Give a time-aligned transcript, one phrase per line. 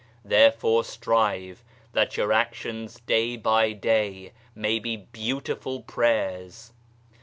[0.25, 1.63] Therefore strive
[1.93, 6.73] that your actions day by day niay be beautiful prayers.